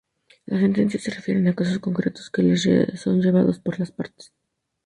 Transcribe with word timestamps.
Las 0.47 0.61
sentencias 0.61 1.03
se 1.03 1.11
refieren 1.11 1.47
a 1.47 1.53
casos 1.53 1.77
concretos, 1.77 2.31
que 2.31 2.41
les 2.41 2.67
son 2.99 3.21
llevados 3.21 3.59
por 3.59 3.77
las 3.79 3.91
partes. 3.91 4.33